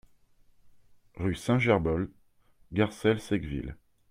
Rue 1.13 1.35
Saint-Gerbold, 1.35 2.09
Garcelles-Secqueville 2.73 3.75